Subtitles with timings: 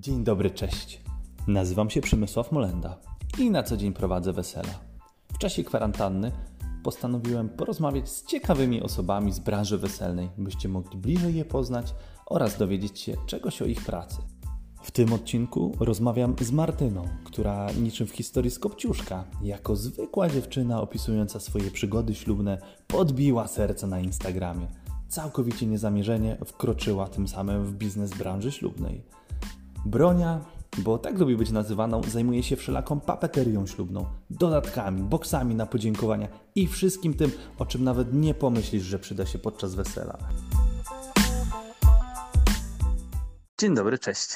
[0.00, 1.00] Dzień dobry, cześć.
[1.46, 2.98] Nazywam się Przemysław Molenda
[3.38, 4.80] i na co dzień prowadzę wesela.
[5.34, 6.32] W czasie kwarantanny
[6.82, 11.94] postanowiłem porozmawiać z ciekawymi osobami z branży weselnej, byście mogli bliżej je poznać
[12.26, 14.16] oraz dowiedzieć się czegoś o ich pracy.
[14.82, 20.80] W tym odcinku rozmawiam z Martyną, która niczym w historii z Kopciuszka, jako zwykła dziewczyna
[20.80, 24.66] opisująca swoje przygody ślubne, podbiła serce na Instagramie.
[25.08, 29.04] Całkowicie niezamierzenie wkroczyła tym samym w biznes branży ślubnej.
[29.86, 30.40] Bronia,
[30.78, 36.66] bo tak lubi być nazywaną, zajmuje się wszelaką papeterią ślubną, dodatkami, boksami na podziękowania i
[36.66, 40.18] wszystkim tym, o czym nawet nie pomyślisz, że przyda się podczas wesela.
[43.60, 44.28] Dzień dobry, cześć.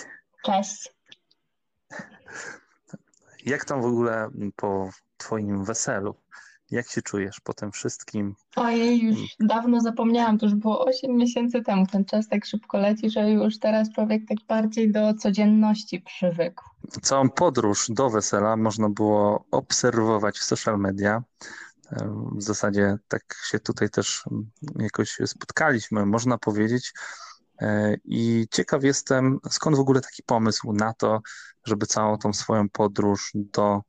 [0.45, 0.95] Cześć.
[3.47, 6.15] Jak tam w ogóle po Twoim weselu?
[6.75, 8.35] Jak się czujesz po tym wszystkim?
[8.57, 11.87] Ojej, już dawno zapomniałam, to już było 8 miesięcy temu.
[11.87, 16.65] Ten czas tak szybko leci, że już teraz człowiek tak bardziej do codzienności przywykł.
[17.03, 21.23] Całą podróż do wesela można było obserwować w social media.
[22.37, 24.25] W zasadzie tak się tutaj też
[24.79, 26.93] jakoś spotkaliśmy, można powiedzieć.
[28.05, 31.21] I ciekaw jestem, skąd w ogóle taki pomysł na to,
[31.65, 33.83] żeby całą tą swoją podróż do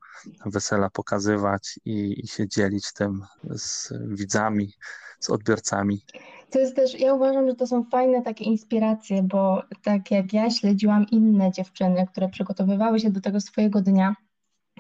[0.45, 3.21] wesela pokazywać i, i się dzielić tym
[3.55, 4.73] z widzami,
[5.19, 6.05] z odbiorcami.
[6.49, 10.49] To jest też, ja uważam, że to są fajne takie inspiracje, bo tak jak ja
[10.49, 14.15] śledziłam inne dziewczyny, które przygotowywały się do tego swojego dnia,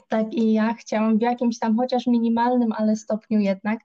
[0.07, 3.79] tak i ja chciałam w jakimś tam, chociaż minimalnym, ale stopniu jednak,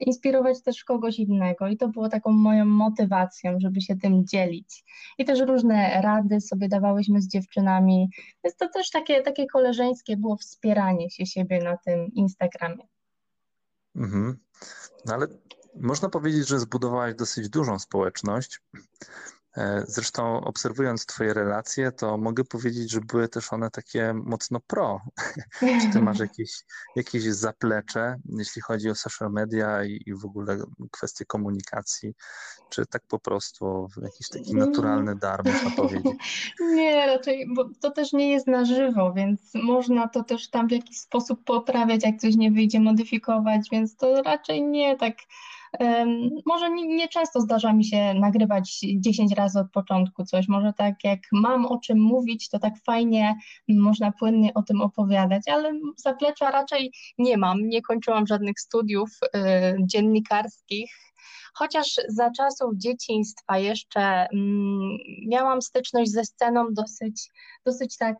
[0.00, 1.68] inspirować też kogoś innego.
[1.68, 4.84] I to było taką moją motywacją, żeby się tym dzielić.
[5.18, 8.10] I też różne rady sobie dawałyśmy z dziewczynami.
[8.44, 12.88] Więc to też takie, takie koleżeńskie było wspieranie się siebie na tym Instagramie.
[13.96, 14.38] Mhm.
[15.06, 15.26] No ale
[15.80, 18.60] można powiedzieć, że zbudowałaś dosyć dużą społeczność.
[19.56, 25.00] E, zresztą obserwując Twoje relacje, to mogę powiedzieć, że były też one takie mocno pro.
[25.82, 26.50] Czy Ty masz jakieś,
[26.96, 30.58] jakieś zaplecze, jeśli chodzi o social media i, i w ogóle
[30.90, 32.14] kwestie komunikacji?
[32.68, 36.52] Czy tak po prostu jakiś taki naturalny dar, można powiedzieć?
[36.60, 40.72] Nie, raczej, bo to też nie jest na żywo, więc można to też tam w
[40.72, 45.14] jakiś sposób poprawiać, jak coś nie wyjdzie, modyfikować, więc to raczej nie tak
[46.46, 50.48] może nie, nie, często zdarza mi się nagrywać 10 razy od początku coś.
[50.48, 53.34] Może tak jak mam o czym mówić, to tak fajnie
[53.68, 57.68] można płynnie o tym opowiadać, ale zaplecza raczej nie mam.
[57.68, 59.38] Nie kończyłam żadnych studiów y,
[59.86, 60.90] dziennikarskich.
[61.54, 64.96] Chociaż za czasów dzieciństwa jeszcze mm,
[65.28, 67.30] miałam styczność ze sceną dosyć,
[67.66, 68.16] dosyć tak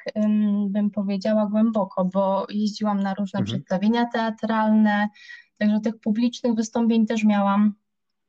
[0.66, 3.44] bym powiedziała głęboko, bo jeździłam na różne mhm.
[3.44, 5.08] przedstawienia teatralne,
[5.58, 7.74] Także tych publicznych wystąpień też miałam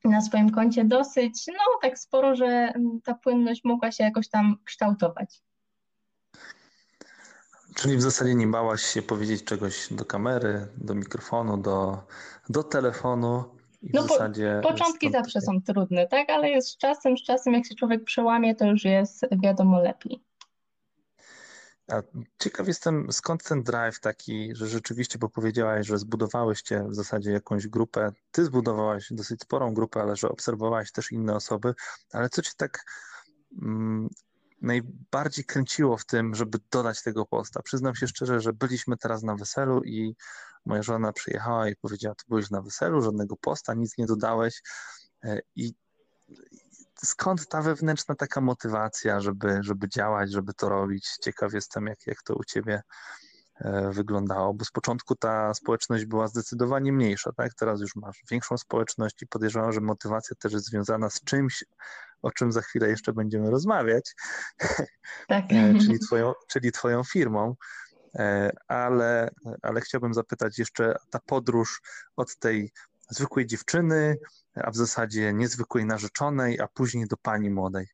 [0.03, 5.41] na swoim koncie dosyć, no tak sporo, że ta płynność mogła się jakoś tam kształtować.
[7.75, 11.97] Czyli w zasadzie nie bałaś się powiedzieć czegoś do kamery, do mikrofonu, do,
[12.50, 13.44] do telefonu.
[13.81, 16.30] I no w zasadzie po, początki zawsze są trudne, tak?
[16.30, 20.25] Ale jest z czasem, z czasem jak się człowiek przełamie, to już jest wiadomo lepiej.
[21.88, 22.01] A
[22.40, 27.68] ciekaw jestem, skąd ten drive taki, że rzeczywiście, bo powiedziałaś, że zbudowałyście w zasadzie jakąś
[27.68, 31.73] grupę, ty zbudowałaś dosyć sporą grupę, ale że obserwowałaś też inne osoby,
[32.12, 32.85] ale co cię tak
[33.62, 34.09] mm,
[34.62, 37.62] najbardziej kręciło w tym, żeby dodać tego posta?
[37.62, 40.16] Przyznam się szczerze, że byliśmy teraz na weselu i
[40.66, 44.62] moja żona przyjechała i powiedziała, ty byłeś na weselu, żadnego posta, nic nie dodałeś
[45.23, 45.73] e, i
[47.03, 51.09] skąd ta wewnętrzna taka motywacja, żeby, żeby działać, żeby to robić?
[51.22, 52.81] Ciekaw jestem, jak, jak to u ciebie
[53.56, 57.53] e, wyglądało, bo z początku ta społeczność była zdecydowanie mniejsza, tak?
[57.53, 61.63] Teraz już masz większą społeczność i podejrzewam, że motywacja też jest związana z czymś,
[62.22, 64.16] o czym za chwilę jeszcze będziemy rozmawiać,
[65.28, 65.45] tak.
[65.51, 67.55] E, czyli, twoją, czyli twoją firmą.
[68.16, 69.29] E, ale,
[69.61, 71.81] ale chciałbym zapytać jeszcze, ta podróż
[72.16, 72.72] od tej
[73.09, 74.17] zwykłej dziewczyny,
[74.55, 77.87] a w zasadzie niezwykłej narzeczonej, a później do pani młodej?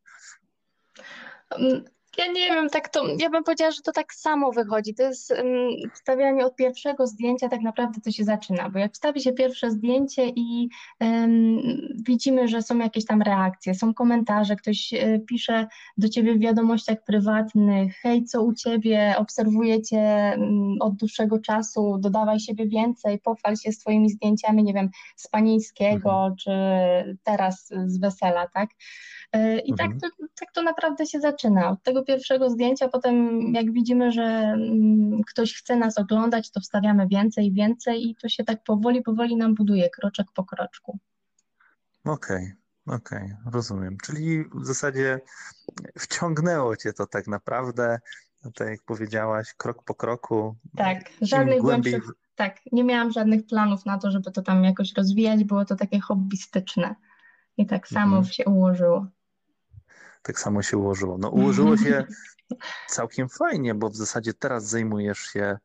[2.18, 4.94] Ja nie wiem, tak to, ja bym powiedziała, że to tak samo wychodzi.
[4.94, 5.46] To jest um,
[5.94, 10.30] wstawianie od pierwszego zdjęcia, tak naprawdę to się zaczyna, bo jak wstawi się pierwsze zdjęcie
[10.36, 10.70] i
[11.00, 11.62] um,
[12.08, 15.68] widzimy, że są jakieś tam reakcje, są komentarze, ktoś e, pisze
[15.98, 21.98] do ciebie w wiadomościach prywatnych, hej, co u ciebie, obserwuję cię um, od dłuższego czasu,
[22.00, 26.36] dodawaj siebie więcej, pochwal się swoimi zdjęciami, nie wiem, z panieńskiego, mhm.
[26.36, 26.52] czy
[27.24, 28.70] teraz z wesela, tak?
[29.32, 30.00] E, I tak mhm.
[30.00, 31.70] tak, to, tak to naprawdę się zaczyna.
[31.70, 37.08] Od tego pierwszego zdjęcia, potem jak widzimy, że mm, ktoś chce nas oglądać, to wstawiamy
[37.08, 41.00] więcej i więcej i to się tak powoli, powoli nam buduje, kroczek po kroczku.
[42.06, 42.38] Okej.
[42.38, 42.62] Okay.
[42.88, 43.98] Okej, okay, rozumiem.
[44.04, 45.20] Czyli w zasadzie
[46.00, 48.00] wciągnęło cię to tak naprawdę,
[48.56, 50.56] tak jak powiedziałaś, krok po kroku.
[50.78, 51.92] Tak, żadnych głębiej...
[51.92, 55.76] głębszych, tak, nie miałam żadnych planów na to, żeby to tam jakoś rozwijać, było to
[55.76, 56.96] takie hobbystyczne
[57.58, 58.34] i tak samo mhm.
[58.34, 59.08] się ułożyło.
[60.22, 61.18] Tak samo się ułożyło.
[61.18, 62.06] No ułożyło się
[62.88, 65.58] całkiem fajnie, bo w zasadzie teraz zajmujesz się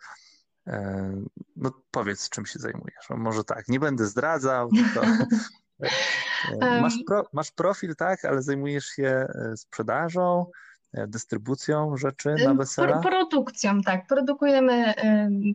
[0.67, 1.12] e,
[1.56, 3.06] no powiedz, czym się zajmujesz.
[3.11, 5.06] No, może tak, nie będę zdradzał, tylko
[6.82, 10.75] Masz, pro, masz profil, tak, ale zajmujesz się e, sprzedażą, E,
[11.08, 12.98] dystrybucją rzeczy na wesela?
[12.98, 14.06] Produkcją, tak.
[14.06, 14.94] Produkujemy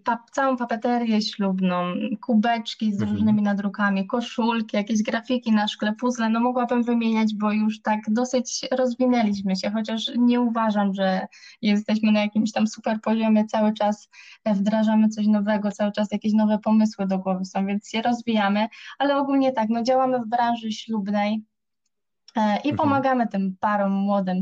[0.03, 3.11] pa całą papeterię ślubną, kubeczki z mhm.
[3.11, 6.29] różnymi nadrukami, koszulki, jakieś grafiki na szkle, puzzle.
[6.29, 11.27] No mogłabym wymieniać, bo już tak dosyć rozwinęliśmy się, chociaż nie uważam, że
[11.61, 14.09] jesteśmy na jakimś tam super poziomie, cały czas
[14.45, 18.67] wdrażamy coś nowego, cały czas jakieś nowe pomysły do głowy są, więc się rozwijamy,
[18.99, 21.43] ale ogólnie tak, no działamy w branży ślubnej,
[22.35, 22.75] e, i mhm.
[22.77, 24.39] pomagamy tym parom młodym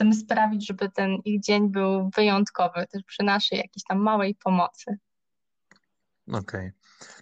[0.00, 4.98] chcemy sprawić, żeby ten ich dzień był wyjątkowy, też przy naszej jakiejś tam małej pomocy.
[6.28, 6.72] Okej, okay.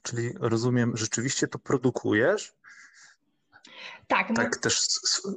[0.02, 2.54] czyli rozumiem, rzeczywiście to produkujesz?
[4.06, 4.28] Tak.
[4.28, 4.80] No, tak też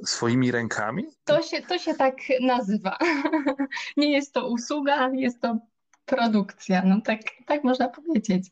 [0.04, 1.04] swoimi rękami?
[1.24, 2.98] To się, to się tak nazywa.
[3.96, 5.58] Nie jest to usługa, jest to
[6.04, 6.82] produkcja.
[6.84, 8.50] No tak, tak można powiedzieć.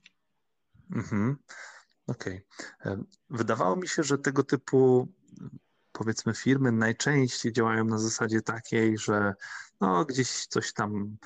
[0.93, 1.37] Mhm.
[2.07, 2.41] Okej.
[2.81, 3.05] Okay.
[3.31, 5.09] Wydawało mi się, że tego typu
[6.01, 9.35] powiedzmy firmy najczęściej działają na zasadzie takiej, że
[9.81, 11.17] no, gdzieś coś tam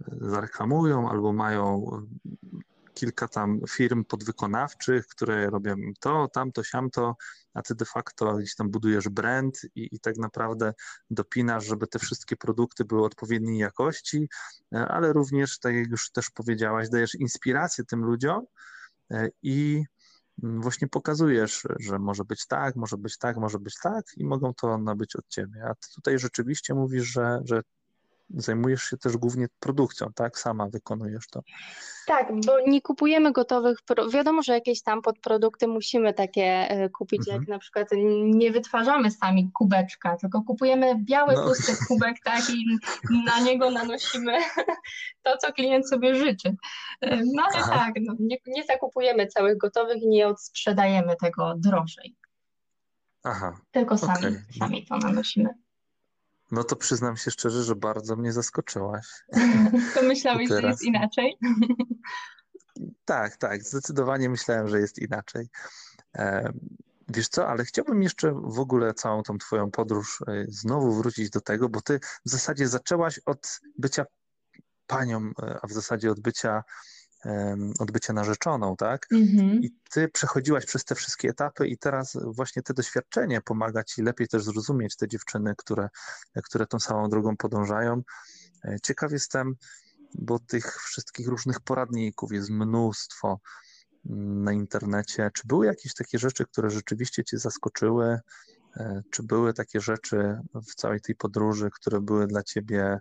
[0.00, 2.60] e, zareklamują albo mają e,
[2.94, 7.16] kilka tam firm podwykonawczych, które robią to, tamto, siamto,
[7.54, 10.74] a ty de facto gdzieś tam budujesz brand i, i tak naprawdę
[11.10, 14.28] dopinasz, żeby te wszystkie produkty były odpowiedniej jakości,
[14.74, 18.46] e, ale również, tak jak już też powiedziałaś, dajesz inspirację tym ludziom
[19.42, 19.84] i
[20.42, 24.78] właśnie pokazujesz, że może być tak, może być tak, może być tak i mogą to
[24.78, 25.64] nabyć od ciebie.
[25.64, 27.62] A ty tutaj rzeczywiście mówisz, że, że
[28.34, 30.38] zajmujesz się też głównie produkcją, tak?
[30.38, 31.42] Sama wykonujesz to.
[32.06, 33.78] Tak, bo nie kupujemy gotowych,
[34.12, 37.36] wiadomo, że jakieś tam podprodukty musimy takie e, kupić, mhm.
[37.38, 37.88] jak na przykład
[38.24, 41.48] nie wytwarzamy sami kubeczka, tylko kupujemy biały, no.
[41.48, 42.78] pusty kubek, tak, i
[43.26, 44.32] na niego nanosimy
[45.22, 46.56] to, co klient sobie życzy.
[47.00, 47.72] E, no ale Aha.
[47.74, 52.16] tak, no, nie, nie zakupujemy całych gotowych i nie odsprzedajemy tego drożej.
[53.24, 53.60] Aha.
[53.70, 54.44] Tylko sami, okay.
[54.58, 55.48] sami to nanosimy.
[56.50, 59.06] No to przyznam się szczerze, że bardzo mnie zaskoczyłaś.
[59.94, 61.38] To myślałeś, że jest inaczej?
[63.04, 65.48] Tak, tak, zdecydowanie myślałem, że jest inaczej.
[67.08, 71.40] Wiesz co, ale chciałbym jeszcze w ogóle całą tą twoją podróż e, znowu wrócić do
[71.40, 74.06] tego, bo ty w zasadzie zaczęłaś od bycia
[74.86, 76.64] panią, e, a w zasadzie od bycia
[77.78, 79.06] od bycia narzeczoną, tak?
[79.12, 79.62] Mhm.
[79.62, 84.28] I ty przechodziłaś przez te wszystkie etapy i teraz właśnie te doświadczenie pomaga ci lepiej
[84.28, 85.88] też zrozumieć te dziewczyny, które,
[86.44, 88.02] które tą samą drogą podążają.
[88.64, 89.54] E, ciekaw jestem,
[90.14, 93.40] bo tych wszystkich różnych poradników jest mnóstwo
[94.06, 95.30] mm, na internecie.
[95.34, 98.20] Czy były jakieś takie rzeczy, które rzeczywiście cię zaskoczyły?
[98.76, 103.00] E, czy były takie rzeczy w całej tej podróży, które były dla ciebie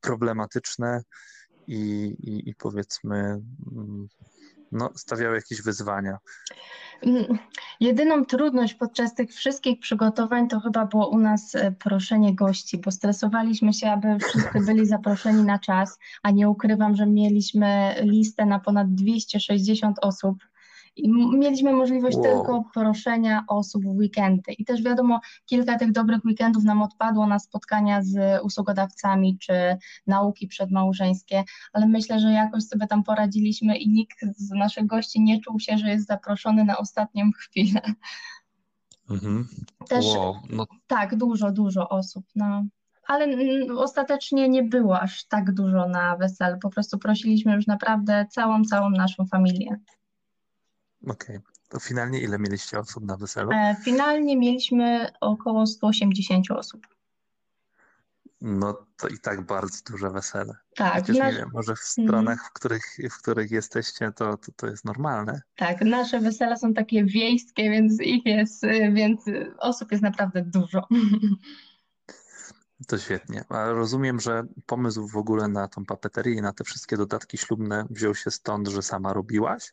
[0.00, 1.02] problematyczne?
[1.68, 4.08] I, i, i powiedzmy mm,
[4.72, 6.18] no, stawiały jakieś wyzwania.
[7.80, 12.90] Jedyną trudność podczas tych wszystkich przygotowań to chyba było u nas e, proszenie gości, bo
[12.90, 18.60] stresowaliśmy się, aby wszyscy byli zaproszeni na czas, a nie ukrywam, że mieliśmy listę na
[18.60, 20.38] ponad 260 osób
[20.98, 22.24] i mieliśmy możliwość wow.
[22.24, 24.52] tylko proszenia osób w weekendy.
[24.52, 29.52] I też wiadomo, kilka tych dobrych weekendów nam odpadło na spotkania z usługodawcami czy
[30.06, 35.40] nauki przedmałżeńskie, ale myślę, że jakoś sobie tam poradziliśmy i nikt z naszych gości nie
[35.40, 37.80] czuł się, że jest zaproszony na ostatnią chwilę.
[39.10, 39.48] Mhm.
[39.88, 40.34] Też wow.
[40.50, 40.66] no.
[40.86, 42.24] tak, dużo, dużo osób.
[42.34, 42.64] No
[43.08, 43.26] ale
[43.76, 46.58] ostatecznie nie było aż tak dużo na weselu.
[46.62, 49.76] Po prostu prosiliśmy już naprawdę całą, całą naszą familię.
[51.06, 51.36] Okej.
[51.36, 51.40] Okay.
[51.68, 53.50] To finalnie ile mieliście osób na weselu?
[53.52, 56.86] E, finalnie mieliśmy około 180 osób.
[58.40, 60.54] No to i tak bardzo duże wesele.
[60.76, 60.94] Tak.
[60.94, 64.84] Chociaż nie wiem, może w stronach, w których, w których jesteście, to, to, to jest
[64.84, 65.42] normalne.
[65.56, 68.62] Tak, nasze wesela są takie wiejskie, więc ich jest,
[68.92, 69.24] więc
[69.58, 70.88] osób jest naprawdę dużo.
[72.86, 73.44] To świetnie.
[73.48, 77.86] Ale rozumiem, że pomysł w ogóle na tą papeterię i na te wszystkie dodatki ślubne
[77.90, 79.72] wziął się stąd, że sama robiłaś?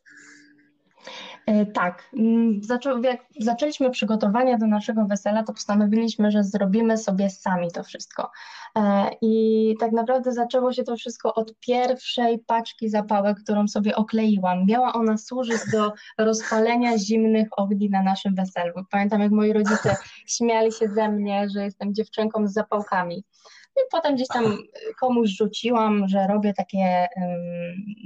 [1.46, 2.60] E, tak, mm,
[3.02, 8.30] jak zaczęliśmy przygotowania do naszego wesela, to postanowiliśmy, że zrobimy sobie sami to wszystko.
[8.76, 14.66] E, I tak naprawdę zaczęło się to wszystko od pierwszej paczki zapałek, którą sobie okleiłam.
[14.66, 18.72] Miała ona służyć do rozpalenia zimnych ogni na naszym weselu.
[18.90, 23.24] Pamiętam, jak moi rodzice śmiali się ze mnie, że jestem dziewczynką z zapałkami.
[23.76, 24.58] I potem gdzieś tam
[25.00, 27.08] komuś rzuciłam, że robię takie,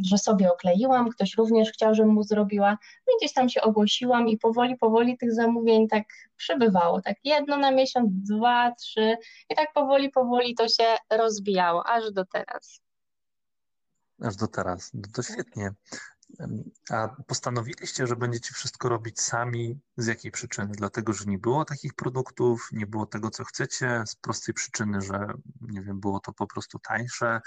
[0.04, 2.70] że sobie okleiłam, ktoś również chciał, żebym mu zrobiła.
[2.70, 6.04] No i gdzieś tam się ogłosiłam i powoli, powoli tych zamówień tak
[6.36, 7.02] przybywało.
[7.02, 9.16] Tak jedno na miesiąc, dwa, trzy
[9.50, 12.80] i tak powoli, powoli to się rozwijało, aż do teraz.
[14.22, 14.90] Aż do teraz.
[14.94, 15.70] No to świetnie.
[16.90, 19.80] A postanowiliście, że będziecie wszystko robić sami.
[19.96, 20.72] Z jakiej przyczyny?
[20.72, 25.26] Dlatego, że nie było takich produktów, nie było tego, co chcecie, z prostej przyczyny, że
[25.60, 27.40] nie wiem, było to po prostu tańsze.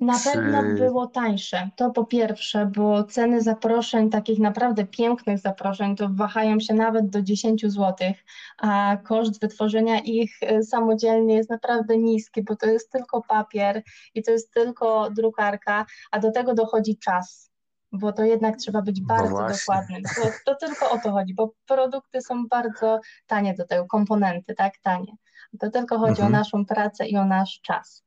[0.00, 0.32] Na czy...
[0.32, 1.70] pewno było tańsze.
[1.76, 7.22] To po pierwsze, bo ceny zaproszeń, takich naprawdę pięknych zaproszeń, to wahają się nawet do
[7.22, 8.12] 10 zł,
[8.58, 13.82] a koszt wytworzenia ich y, samodzielnie jest naprawdę niski, bo to jest tylko papier
[14.14, 17.47] i to jest tylko drukarka, a do tego dochodzi czas
[17.92, 20.02] bo to jednak trzeba być no bardzo no dokładnym.
[20.16, 24.72] To, to, tylko o to chodzi, bo produkty są bardzo tanie do tego, komponenty, tak,
[24.82, 25.12] tanie.
[25.60, 26.34] To tylko chodzi mhm.
[26.34, 28.04] o naszą pracę i o nasz czas.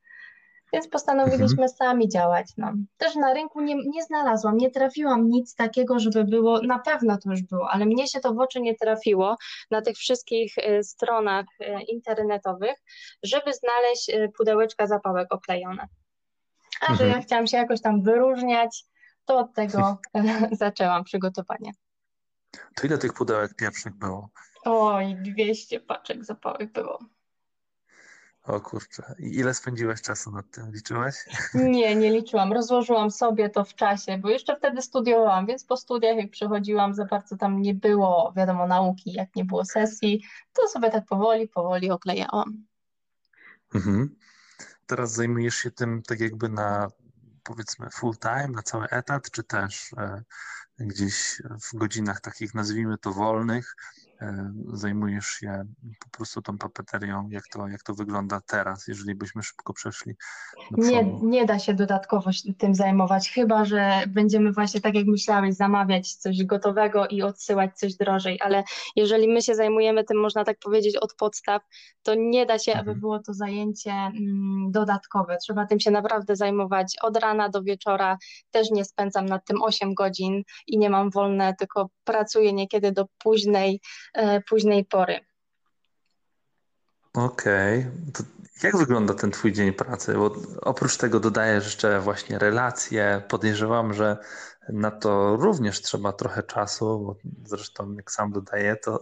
[0.74, 1.70] Więc postanowiliśmy mhm.
[1.70, 2.48] sami działać.
[2.58, 2.74] No.
[2.98, 7.32] Też na rynku nie, nie znalazłam, nie trafiłam nic takiego, żeby było, na pewno to
[7.32, 9.36] już było, ale mnie się to w oczy nie trafiło
[9.72, 12.76] na tych wszystkich y, stronach y, internetowych,
[13.24, 15.88] żeby znaleźć y, pudełeczka zapałek oklejone.
[16.82, 17.10] A że mhm.
[17.12, 18.86] ja chciałam się jakoś tam wyróżniać,
[19.26, 19.98] to od tego
[20.52, 21.72] zaczęłam przygotowanie.
[22.76, 24.30] To ile tych pudełek pierwszych było?
[24.66, 27.00] Oj, 200 paczek zapałek było.
[28.44, 29.16] O kurczę.
[29.20, 30.72] I ile spędziłaś czasu nad tym?
[30.72, 31.16] Liczyłaś?
[31.54, 32.54] Nie, nie liczyłam.
[32.54, 37.06] Rozłożyłam sobie to w czasie, bo jeszcze wtedy studiowałam, więc po studiach jak przychodziłam, za
[37.06, 40.24] bardzo tam nie było, wiadomo, nauki, jak nie było sesji,
[40.54, 42.66] to sobie tak powoli, powoli oklejałam.
[43.76, 44.16] Mhm.
[44.86, 46.88] Teraz zajmujesz się tym tak jakby na
[47.44, 50.24] powiedzmy full time, na cały etat, czy też e,
[50.80, 53.76] gdzieś w godzinach takich, nazwijmy to wolnych,
[54.74, 55.64] zajmujesz się
[56.00, 60.16] po prostu tą papeterią, jak to, jak to wygląda teraz, jeżeli byśmy szybko przeszli
[60.72, 66.14] nie, nie da się dodatkowo tym zajmować, chyba że będziemy właśnie tak jak myślałeś, zamawiać
[66.14, 68.64] coś gotowego i odsyłać coś drożej, ale
[68.96, 71.62] jeżeli my się zajmujemy tym, można tak powiedzieć, od podstaw,
[72.04, 72.90] to nie da się, mhm.
[72.90, 75.38] aby było to zajęcie mm, dodatkowe.
[75.38, 78.18] Trzeba tym się naprawdę zajmować od rana do wieczora.
[78.52, 83.06] Też nie spędzam nad tym 8 godzin i nie mam wolne, tylko pracuję niekiedy do
[83.18, 84.11] późnej E,
[84.50, 85.20] późnej pory.
[87.14, 87.80] Okej.
[87.80, 88.26] Okay.
[88.64, 90.14] Jak wygląda ten twój dzień pracy?
[90.14, 93.22] Bo oprócz tego dodajesz jeszcze właśnie relacje.
[93.28, 94.18] Podejrzewam, że
[94.70, 97.16] na to również trzeba trochę czasu, bo
[97.46, 99.00] zresztą jak sam dodaję, to,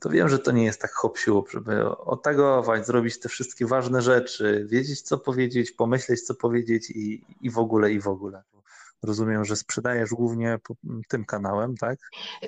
[0.00, 1.18] to wiem, że to nie jest tak hop
[1.52, 7.50] żeby otagować, zrobić te wszystkie ważne rzeczy, wiedzieć co powiedzieć, pomyśleć co powiedzieć i, i
[7.50, 8.42] w ogóle, i w ogóle.
[9.02, 10.58] Rozumiem, że sprzedajesz głównie
[11.08, 11.98] tym kanałem, tak?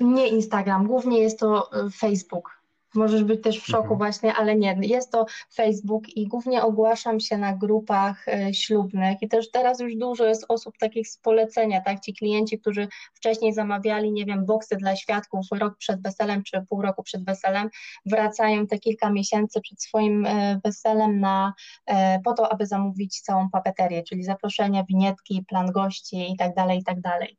[0.01, 2.62] Nie Instagram, głównie jest to e, Facebook.
[2.95, 3.97] Możesz być też w szoku mhm.
[3.97, 9.27] właśnie, ale nie, jest to Facebook i głównie ogłaszam się na grupach e, ślubnych i
[9.27, 14.11] też teraz już dużo jest osób takich z polecenia, tak, ci klienci, którzy wcześniej zamawiali,
[14.11, 17.69] nie wiem, boksy dla świadków rok przed weselem czy pół roku przed weselem,
[18.05, 21.53] wracają te kilka miesięcy przed swoim e, weselem na,
[21.85, 26.79] e, po to, aby zamówić całą papeterię, czyli zaproszenia, winietki, plan gości i tak dalej,
[26.79, 27.37] i tak dalej.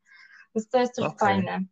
[0.55, 1.19] Więc to jest też okay.
[1.19, 1.65] fajne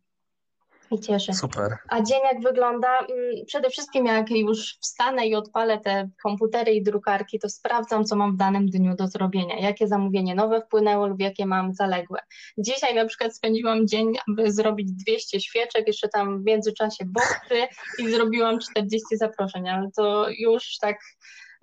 [0.93, 1.33] i cieszę.
[1.33, 1.77] Super.
[1.89, 2.99] A dzień jak wygląda?
[2.99, 8.15] Mm, przede wszystkim jak już wstanę i odpalę te komputery i drukarki, to sprawdzam, co
[8.15, 12.19] mam w danym dniu do zrobienia, jakie zamówienie nowe wpłynęło lub jakie mam zaległe.
[12.57, 17.67] Dzisiaj na przykład spędziłam dzień, aby zrobić 200 świeczek, jeszcze tam w międzyczasie boksy
[17.99, 20.97] i zrobiłam 40 zaproszeń, ale to już tak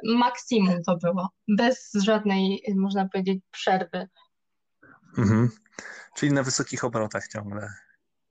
[0.05, 4.09] maksimum to było, bez żadnej, można powiedzieć, przerwy.
[5.19, 5.51] Mhm.
[6.17, 7.69] Czyli na wysokich obrotach ciągle.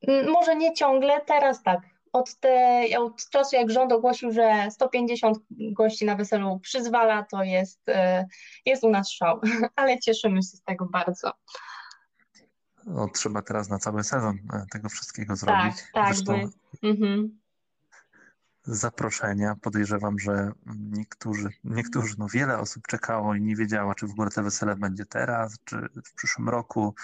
[0.07, 1.81] Może nie ciągle, teraz tak.
[2.13, 7.89] Od, te, od czasu, jak rząd ogłosił, że 150 gości na weselu przyzwala, to jest,
[7.89, 8.25] e,
[8.65, 9.41] jest u nas szał,
[9.75, 11.33] ale cieszymy się z tego bardzo.
[12.85, 15.75] No, trzeba teraz na cały sezon e, tego wszystkiego zrobić.
[15.75, 16.15] Tak, tak.
[16.15, 16.49] Zresztą
[16.83, 17.39] mhm.
[18.63, 19.55] zaproszenia.
[19.61, 24.43] Podejrzewam, że niektórzy, niektórzy, no wiele osób czekało i nie wiedziało, czy w ogóle te
[24.43, 26.95] wesele będzie teraz, czy w przyszłym roku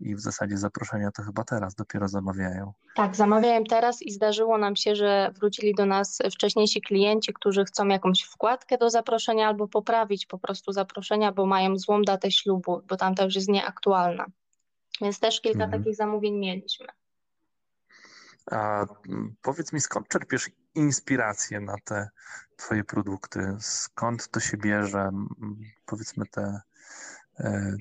[0.00, 2.72] i w zasadzie zaproszenia to chyba teraz dopiero zamawiają.
[2.94, 7.88] Tak, zamawiają teraz i zdarzyło nam się, że wrócili do nas wcześniejsi klienci, którzy chcą
[7.88, 12.96] jakąś wkładkę do zaproszenia albo poprawić po prostu zaproszenia, bo mają złą datę ślubu, bo
[12.96, 14.26] tamta już jest nieaktualna.
[15.00, 15.82] Więc też kilka mhm.
[15.82, 16.86] takich zamówień mieliśmy.
[18.50, 18.86] A
[19.42, 22.08] powiedz mi, skąd czerpiesz inspirację na te
[22.56, 23.56] twoje produkty?
[23.60, 25.10] Skąd to się bierze?
[25.86, 26.60] Powiedzmy te
[27.40, 27.76] e,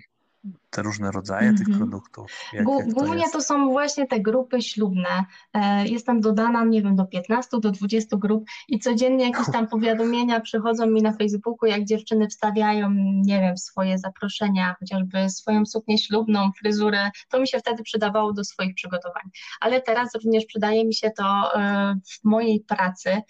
[0.75, 1.58] te różne rodzaje mm -hmm.
[1.58, 1.89] tych mhm.
[1.89, 2.32] produktów?
[2.53, 5.25] Jak, jak Głównie to, to, są właśnie te grupy ślubne.
[5.53, 10.39] E, jestem dodana, nie wiem, do 15, do 20 grup i codziennie jakieś tam powiadomienia
[10.39, 12.89] przychodzą mi na Facebooku, jak dziewczyny wstawiają,
[13.25, 17.12] nie wiem, swoje zaproszenia, chociażby swoją suknię ślubną, fryzurę.
[17.29, 19.24] To mi się wtedy przydawało do swoich przygotowań.
[19.62, 23.22] Ale teraz również przydaje mi się to e, w mojej pracy,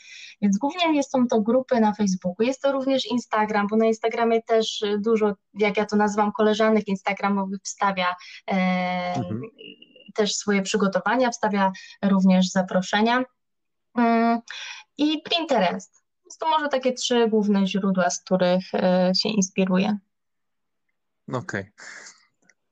[0.41, 2.45] więc głównie są to grupy na Facebooku.
[2.45, 6.87] Jest to również Instagram, bo na Instagramie też dużo, jak ja to nazywam, koleżanek
[7.35, 8.15] instagramowych wstawia
[8.47, 8.53] e,
[9.15, 9.41] mhm.
[10.15, 13.23] też swoje przygotowania, wstawia również zaproszenia.
[13.97, 14.39] Mm,
[14.97, 16.05] I Pinterest.
[16.39, 19.97] To może takie trzy główne źródła, z których e, się inspiruję.
[21.27, 21.71] Okej.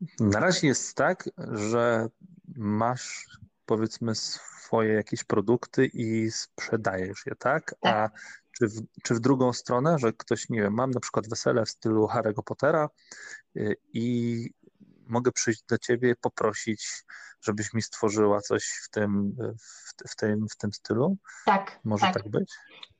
[0.09, 0.29] Okay.
[0.29, 2.07] Na razie jest tak, że
[2.55, 3.27] masz
[3.65, 7.75] powiedzmy swoje jakieś produkty i sprzedajesz je, tak?
[7.81, 7.95] tak.
[7.95, 8.09] A
[8.57, 11.69] czy w, czy w drugą stronę, że ktoś, nie wiem, mam na przykład wesele w
[11.69, 12.89] stylu Harry'ego Pottera
[13.57, 14.49] y, i
[15.13, 16.87] mogę przyjść do ciebie, poprosić,
[17.41, 21.17] żebyś mi stworzyła coś w tym, w, w tym, w tym stylu?
[21.45, 21.79] Tak.
[21.83, 22.53] Może tak, tak być?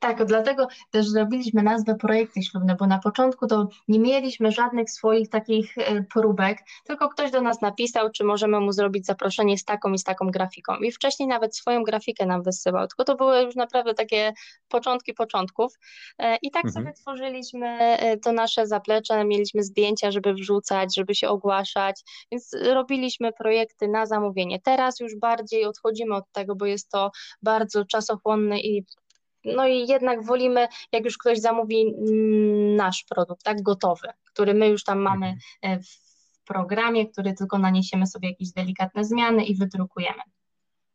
[0.03, 5.29] Tak, dlatego też zrobiliśmy nazwę projekty ślubne, bo na początku to nie mieliśmy żadnych swoich
[5.29, 9.91] takich e, próbek, tylko ktoś do nas napisał, czy możemy mu zrobić zaproszenie z taką
[9.91, 10.75] i z taką grafiką.
[10.75, 14.33] I wcześniej nawet swoją grafikę nam wysyłał, tylko to były już naprawdę takie
[14.67, 15.73] początki początków.
[16.19, 16.83] E, I tak mhm.
[16.83, 23.33] sobie tworzyliśmy e, to nasze zaplecze, mieliśmy zdjęcia, żeby wrzucać, żeby się ogłaszać, więc robiliśmy
[23.33, 24.59] projekty na zamówienie.
[24.61, 28.85] Teraz już bardziej odchodzimy od tego, bo jest to bardzo czasochłonne i
[29.45, 31.95] no i jednak wolimy, jak już ktoś zamówi
[32.75, 35.39] nasz produkt, tak, gotowy, który my już tam mamy mhm.
[35.61, 40.21] e, w programie, który tylko naniesiemy sobie jakieś delikatne zmiany i wydrukujemy.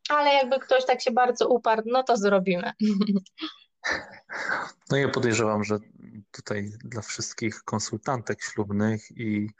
[0.08, 2.72] Ale jakby ktoś tak się bardzo uparł, no to zrobimy.
[4.90, 5.78] No ja podejrzewam, że
[6.30, 9.50] tutaj dla wszystkich konsultantek ślubnych i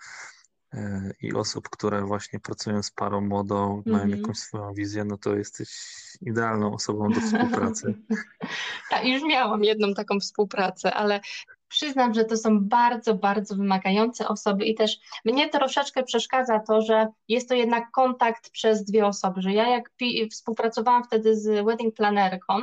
[1.21, 3.93] i osób, które właśnie pracują z parą młodą, mm -hmm.
[3.93, 5.69] mają jakąś swoją wizję, no to jesteś
[6.21, 7.95] idealną osobą do współpracy.
[8.91, 11.21] Tak, już miałam jedną taką współpracę, ale
[11.69, 17.07] przyznam, że to są bardzo, bardzo wymagające osoby i też mnie troszeczkę przeszkadza to, że
[17.29, 19.91] jest to jednak kontakt przez dwie osoby, że ja jak
[20.31, 22.55] współpracowałam wtedy z wedding planerką,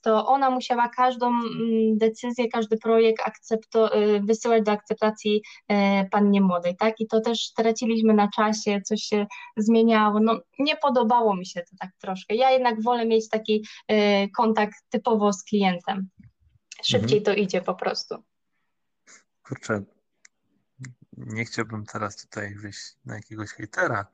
[0.00, 6.40] to ona musiała każdą mm, decyzję, każdy projekt akcepto- y, wysyłać do akceptacji e, pannie
[6.40, 7.00] młodej, tak?
[7.00, 11.76] I to też traciliśmy na czasie, coś się zmieniało, no nie podobało mi się to
[11.80, 12.34] tak troszkę.
[12.34, 16.08] Ja jednak wolę mieć taki e, kontakt typowo z klientem.
[16.82, 17.36] Szybciej mhm.
[17.36, 18.14] to idzie po prostu
[19.44, 19.82] kurczę,
[21.16, 24.06] nie chciałbym teraz tutaj wyjść na jakiegoś hejtera,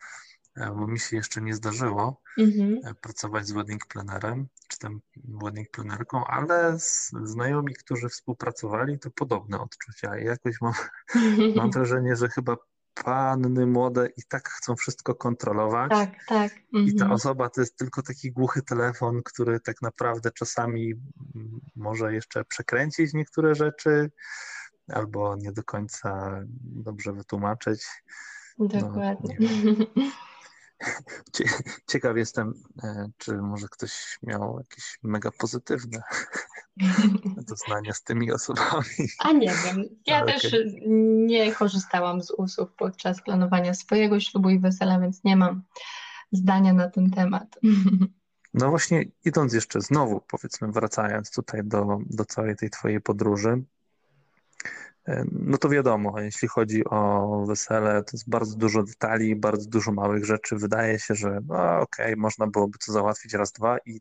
[0.57, 2.95] e, bo mi się jeszcze nie zdarzyło mhm.
[3.01, 5.01] pracować z wedding planerem, czy tam
[5.43, 10.19] wedding planerką, ale z znajomi, którzy współpracowali, to podobne odczucia.
[10.19, 10.73] I jakoś mam,
[11.57, 12.57] mam wrażenie, że chyba
[12.95, 15.91] panny młode i tak chcą wszystko kontrolować.
[15.91, 16.53] Tak, tak.
[16.53, 16.85] Mhm.
[16.85, 17.13] I ta mhm.
[17.13, 20.95] osoba to jest tylko taki głuchy telefon, który tak naprawdę czasami
[21.77, 24.11] może jeszcze przekręcić niektóre rzeczy
[24.95, 27.87] albo nie do końca dobrze wytłumaczyć.
[28.59, 29.37] No, Dokładnie.
[29.41, 30.07] No,
[31.91, 36.03] Ciekaw jestem, e, czy może ktoś miał jakieś mega pozytywne
[37.49, 39.09] doznania z tymi osobami.
[39.19, 39.85] A nie wiem.
[40.07, 40.41] Ja okay.
[40.41, 40.57] też
[41.27, 45.63] nie korzystałam z usług podczas planowania swojego ślubu i wesela, więc nie mam
[46.33, 47.59] zdania na ten temat.
[48.55, 53.65] No właśnie, idąc jeszcze znowu, powiedzmy, wracając tutaj do, do całej tej twojej podróży,
[55.33, 60.25] no to wiadomo, jeśli chodzi o wesele, to jest bardzo dużo detali, bardzo dużo małych
[60.25, 60.57] rzeczy.
[60.57, 64.01] Wydaje się, że no okej, okay, można byłoby to załatwić raz, dwa i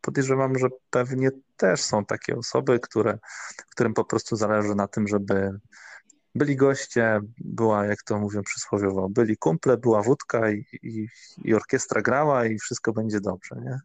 [0.00, 3.18] podejrzewam, że pewnie też są takie osoby, które,
[3.70, 5.58] którym po prostu zależy na tym, żeby
[6.34, 11.08] byli goście, była, jak to mówią przysłowiowo, byli kumple, była wódka i, i,
[11.44, 13.78] i orkiestra grała i wszystko będzie dobrze, nie?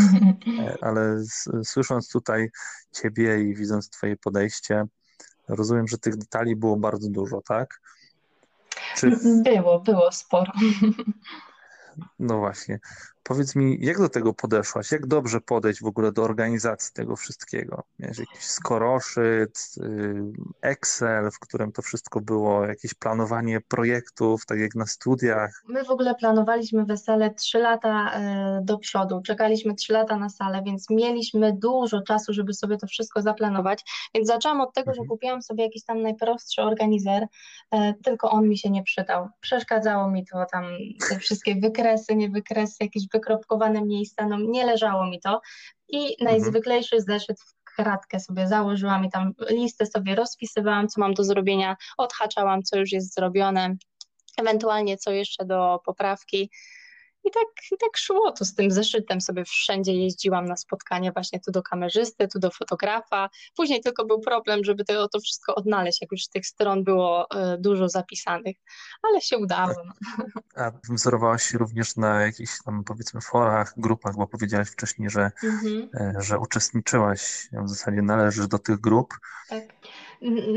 [0.86, 1.24] Ale
[1.64, 2.50] słysząc tutaj
[2.92, 4.84] ciebie i widząc twoje podejście,
[5.48, 7.80] Rozumiem, że tych detali było bardzo dużo, tak?
[8.96, 9.10] Czy...
[9.44, 10.52] Było, było sporo.
[12.18, 12.80] No właśnie.
[13.28, 14.92] Powiedz mi, jak do tego podeszłaś?
[14.92, 17.82] Jak dobrze podejść w ogóle do organizacji tego wszystkiego?
[17.98, 20.14] Miałeś jakiś skoroszyt, y,
[20.62, 25.62] Excel, w którym to wszystko było, jakieś planowanie projektów, tak jak na studiach?
[25.68, 29.22] My w ogóle planowaliśmy wesele trzy lata e, do przodu.
[29.26, 33.84] Czekaliśmy trzy lata na salę, więc mieliśmy dużo czasu, żeby sobie to wszystko zaplanować.
[34.14, 35.04] Więc zaczęłam od tego, mhm.
[35.04, 37.26] że kupiłam sobie jakiś tam najprostszy organizer,
[37.70, 39.28] e, tylko on mi się nie przydał.
[39.40, 40.64] Przeszkadzało mi to tam
[41.08, 45.40] te wszystkie wykresy, nie wykresy, jakieś wykropkowane miejsca, no nie leżało mi to
[45.88, 51.24] i najzwyklejszy zeszyt w kratkę sobie założyłam i tam listę sobie rozpisywałam, co mam do
[51.24, 53.76] zrobienia, odhaczałam, co już jest zrobione,
[54.38, 56.50] ewentualnie co jeszcze do poprawki.
[57.26, 61.40] I tak, I tak szło to z tym zeszytem, sobie wszędzie jeździłam na spotkania właśnie
[61.40, 63.28] tu do kamerzysty, tu do fotografa.
[63.56, 67.58] Później tylko był problem, żeby to, to wszystko odnaleźć, jak już tych stron było y,
[67.58, 68.56] dużo zapisanych,
[69.02, 69.74] ale się udało.
[69.86, 69.92] No.
[70.56, 75.88] A wzorowałaś się również na jakichś tam powiedzmy forach, grupach, bo powiedziałaś wcześniej, że, mhm.
[76.18, 79.14] y, że uczestniczyłaś, w zasadzie należysz do tych grup.
[79.48, 79.62] Tak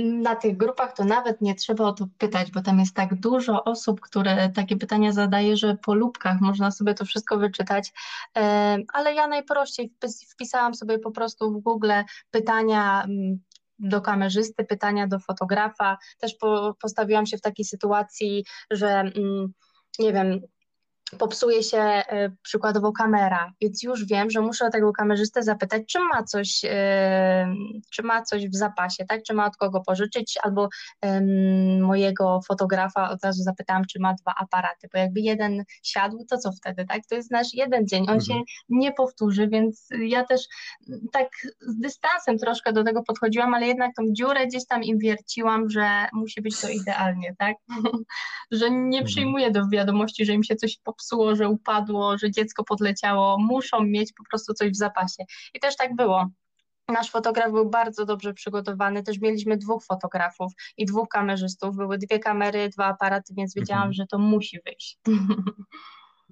[0.03, 3.63] na tych grupach to nawet nie trzeba o to pytać, bo tam jest tak dużo
[3.63, 7.93] osób, które takie pytania zadaje, że po lubkach można sobie to wszystko wyczytać.
[8.93, 9.93] Ale ja najprościej
[10.31, 11.91] wpisałam sobie po prostu w Google
[12.31, 13.05] pytania
[13.79, 15.97] do kamerzysty, pytania do fotografa.
[16.19, 16.35] Też
[16.81, 19.03] postawiłam się w takiej sytuacji, że
[19.99, 20.41] nie wiem,
[21.17, 26.23] popsuje się e, przykładowo kamera, więc już wiem, że muszę tego kamerzystę zapytać, czy ma
[26.23, 27.53] coś, e,
[27.91, 29.23] czy ma coś w zapasie, tak?
[29.23, 30.69] Czy ma od kogo pożyczyć, albo
[31.79, 36.51] mojego fotografa od razu zapytałam, czy ma dwa aparaty, bo jakby jeden siadł, to co
[36.51, 37.01] wtedy, tak?
[37.09, 38.21] To jest nasz jeden dzień, on mhm.
[38.21, 40.41] się nie powtórzy, więc ja też
[41.11, 41.29] tak
[41.61, 46.05] z dystansem troszkę do tego podchodziłam, ale jednak tą dziurę gdzieś tam im wierciłam, że
[46.13, 47.55] musi być to idealnie, tak?
[48.51, 49.05] że nie mhm.
[49.05, 53.83] przyjmuję do wiadomości, że im się coś popsuło, popsuło, że upadło, że dziecko podleciało, muszą
[53.83, 55.23] mieć po prostu coś w zapasie.
[55.53, 56.27] I też tak było.
[56.87, 59.03] Nasz fotograf był bardzo dobrze przygotowany.
[59.03, 61.75] Też mieliśmy dwóch fotografów i dwóch kamerzystów.
[61.75, 63.93] Były dwie kamery, dwa aparaty, więc wiedziałam, mhm.
[63.93, 64.99] że to musi wyjść.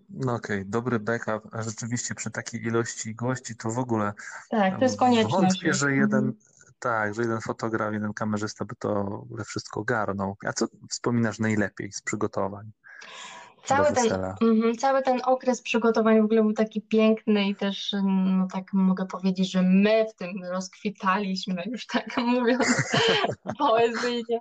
[0.09, 0.69] No okej, okay.
[0.69, 4.13] dobry backup, a rzeczywiście przy takiej ilości gości to w ogóle.
[4.49, 5.41] Tak, to jest konieczność.
[5.41, 6.35] Wątpię, że jeden, mhm.
[6.79, 10.37] tak, że jeden fotograf, jeden kamerzysta by to wszystko garnął.
[10.45, 12.71] A co wspominasz najlepiej z przygotowań?
[13.67, 18.47] Cały ten, mm, cały ten okres przygotowań w ogóle był taki piękny i też, no
[18.53, 22.97] tak mogę powiedzieć, że my w tym rozkwitaliśmy, już tak mówiąc
[23.59, 24.39] poezyjnie,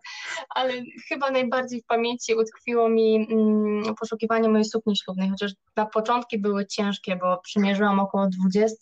[0.50, 0.72] ale
[1.08, 6.66] chyba najbardziej w pamięci utkwiło mi mm, poszukiwanie mojej sukni ślubnej, chociaż na początki były
[6.66, 8.28] ciężkie, bo przymierzyłam około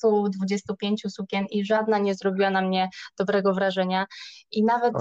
[0.02, 4.06] 20-25 sukien i żadna nie zrobiła na mnie dobrego wrażenia.
[4.52, 4.94] I nawet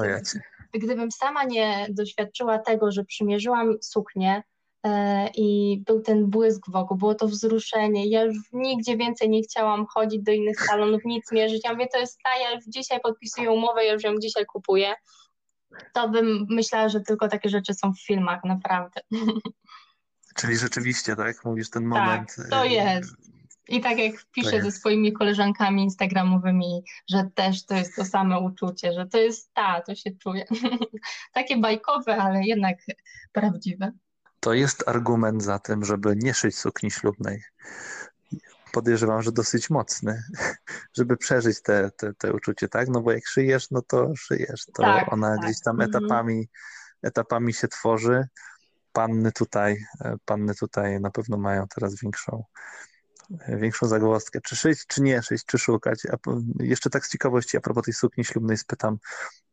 [0.73, 4.43] gdybym sama nie doświadczyła tego, że przymierzyłam suknię,
[5.36, 8.06] i był ten błysk wokół, było to wzruszenie.
[8.06, 11.62] Ja już nigdzie więcej nie chciałam chodzić do innych salonów, nic mierzyć.
[11.63, 14.93] Ja mówię, to jest ta, ja już dzisiaj podpisuję umowę, ja już ją dzisiaj kupuję.
[15.93, 19.02] To bym myślała, że tylko takie rzeczy są w filmach, naprawdę.
[20.36, 21.46] Czyli rzeczywiście, tak?
[21.46, 22.36] Mówisz ten moment.
[22.36, 23.15] Tak, to y, jest.
[23.67, 28.93] I tak jak piszę ze swoimi koleżankami instagramowymi, że też to jest to samo uczucie,
[28.93, 30.46] że to jest ta, to się czuje.
[31.34, 32.78] Takie bajkowe, ale jednak
[33.32, 33.91] prawdziwe
[34.43, 37.43] to jest argument za tym, żeby nie szyć sukni ślubnej.
[38.71, 40.23] Podejrzewam, że dosyć mocny,
[40.97, 42.88] żeby przeżyć te, te, te uczucie, tak?
[42.88, 44.65] No bo jak szyjesz, no to szyjesz.
[44.65, 45.45] To tak, ona tak.
[45.45, 45.89] gdzieś tam mhm.
[45.89, 46.49] etapami,
[47.01, 48.27] etapami się tworzy.
[48.93, 49.86] Panny tutaj,
[50.25, 52.43] panny tutaj na pewno mają teraz większą,
[53.47, 56.06] większą zagwozdkę, czy szyć, czy nie szyć, czy szukać.
[56.06, 56.17] A
[56.60, 58.97] jeszcze tak z ciekawości, a propos tej sukni ślubnej spytam,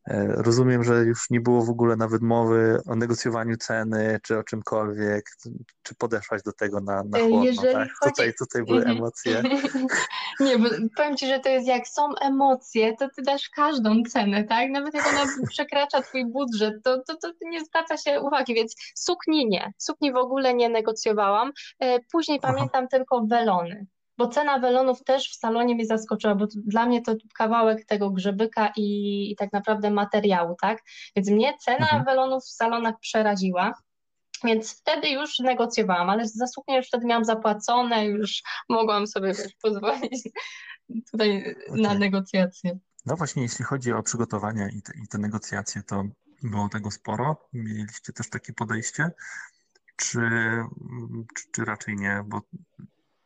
[0.27, 5.25] rozumiem, że już nie było w ogóle nawet mowy o negocjowaniu ceny, czy o czymkolwiek.
[5.83, 7.89] Czy podeszłaś do tego na, na e, chłodno, Jeżeli tak?
[7.99, 8.11] Chodzi...
[8.11, 9.43] Tutaj, tutaj były emocje.
[10.39, 14.43] nie, bo powiem Ci, że to jest jak są emocje, to Ty dasz każdą cenę,
[14.43, 14.69] tak?
[14.71, 19.47] Nawet jak ona przekracza Twój budżet, to, to, to nie zwraca się uwagi, więc sukni
[19.47, 19.73] nie.
[19.77, 21.51] Sukni w ogóle nie negocjowałam.
[21.79, 22.53] E, później Aha.
[22.53, 23.85] pamiętam tylko welony
[24.21, 28.71] bo cena welonów też w salonie mnie zaskoczyła, bo dla mnie to kawałek tego grzebyka
[28.77, 30.79] i, i tak naprawdę materiału, tak?
[31.15, 32.05] Więc mnie cena mhm.
[32.05, 33.73] welonów w salonach przeraziła.
[34.43, 40.29] Więc wtedy już negocjowałam, ale za suknię już wtedy miałam zapłacone, już mogłam sobie pozwolić
[41.11, 41.81] tutaj okay.
[41.81, 42.79] na negocjacje.
[43.05, 46.03] No właśnie, jeśli chodzi o przygotowania i te, i te negocjacje, to
[46.43, 47.49] było tego sporo.
[47.53, 49.11] Mieliście też takie podejście,
[49.95, 50.19] czy,
[51.35, 52.23] czy, czy raczej nie?
[52.25, 52.41] Bo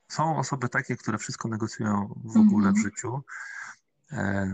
[0.08, 2.86] są osoby takie, które wszystko negocjują w ogóle w mhm.
[2.86, 3.24] życiu,
[4.12, 4.54] e,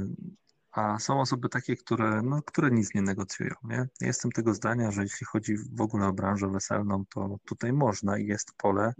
[0.71, 3.55] a są osoby takie, które, no, które nic nie negocjują.
[3.63, 3.87] Nie?
[4.01, 8.25] Jestem tego zdania, że jeśli chodzi w ogóle o branżę weselną, to tutaj można i
[8.25, 8.93] jest pole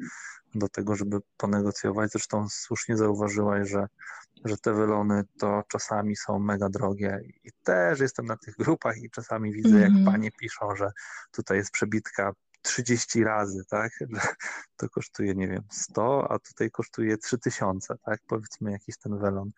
[0.55, 2.11] do tego, żeby ponegocjować.
[2.11, 3.87] Zresztą słusznie zauważyłaś, że,
[4.45, 9.09] że te wylony to czasami są mega drogie i też jestem na tych grupach i
[9.09, 10.05] czasami widzę, jak mhm.
[10.05, 10.91] panie piszą, że
[11.31, 13.91] tutaj jest przebitka 30 razy, tak?
[14.77, 18.19] To kosztuje, nie wiem, 100, a tutaj kosztuje 3000, tak?
[18.27, 19.51] Powiedzmy jakiś ten welon.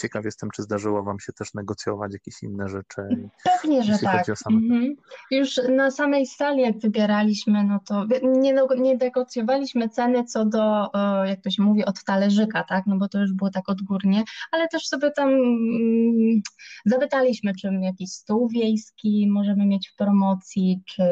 [0.00, 3.02] Ciekaw jestem, czy zdarzyło Wam się też negocjować jakieś inne rzeczy.
[3.44, 4.26] Pewnie, że tak.
[4.50, 4.96] Mhm.
[5.30, 10.90] Już na samej sali, jak wybieraliśmy, no to nie, nie negocjowaliśmy ceny co do,
[11.24, 12.86] jak to się mówi, od talerzyka, tak?
[12.86, 16.40] No bo to już było tak odgórnie, ale też sobie tam mm,
[16.86, 21.02] zapytaliśmy, czy jakiś stół wiejski możemy mieć w promocji, czy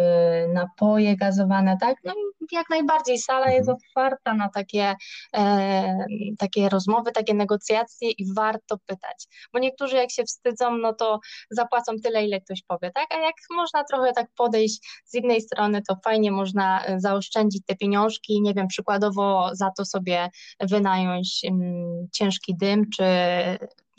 [0.53, 1.96] napoje gazowane, tak?
[2.05, 2.14] No
[2.53, 3.77] jak najbardziej sala jest mhm.
[3.77, 4.94] otwarta na takie,
[5.37, 6.07] e,
[6.38, 11.92] takie rozmowy, takie negocjacje i warto pytać, bo niektórzy jak się wstydzą, no to zapłacą
[12.04, 13.14] tyle, ile ktoś powie, tak?
[13.14, 17.76] A jak można trochę tak podejść z jednej strony, to fajnie można e, zaoszczędzić te
[17.76, 20.28] pieniążki, nie wiem, przykładowo za to sobie
[20.60, 23.04] wynająć um, ciężki dym, czy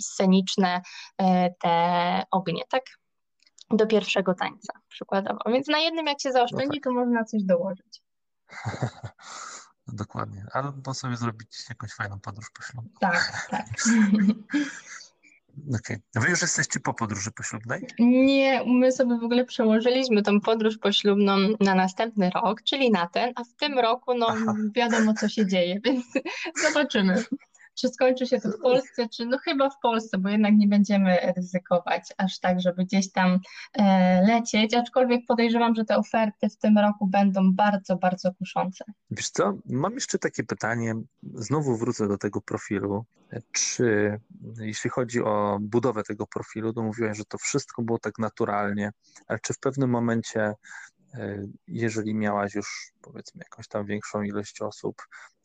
[0.02, 0.82] sceniczne
[1.18, 2.84] e, te ognie, tak?
[3.72, 5.40] Do pierwszego tańca przykładowo.
[5.48, 6.84] Więc na jednym jak się zaoszczędzi, no tak.
[6.84, 8.02] to można coś dołożyć.
[9.94, 10.46] Dokładnie.
[10.54, 12.90] Albo sobie zrobić jakąś fajną podróż poślubną.
[13.00, 13.66] Tak, tak.
[15.76, 16.02] Okay.
[16.16, 17.88] Wy już jesteście po podróży poślubnej?
[18.00, 23.32] Nie, my sobie w ogóle przełożyliśmy tą podróż poślubną na następny rok, czyli na ten,
[23.36, 24.56] a w tym roku no Aha.
[24.76, 26.06] wiadomo co się dzieje, więc
[26.68, 27.24] zobaczymy
[27.82, 31.18] czy skończy się to w Polsce, czy no chyba w Polsce, bo jednak nie będziemy
[31.38, 33.40] ryzykować aż tak, żeby gdzieś tam
[33.74, 38.86] e, lecieć, aczkolwiek podejrzewam, że te oferty w tym roku będą bardzo, bardzo kuszące.
[39.12, 40.96] Wiesz co, mam jeszcze takie pytanie,
[41.34, 43.06] znowu wrócę do tego profilu,
[43.52, 44.20] czy
[44.60, 48.92] jeśli chodzi o budowę tego profilu, to mówiłem, że to wszystko było tak naturalnie,
[49.28, 50.54] ale czy w pewnym momencie
[51.68, 54.96] jeżeli miałaś już powiedzmy jakąś tam większą ilość osób,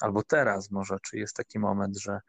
[0.01, 2.21] albo teraz może, czy jest taki moment, że,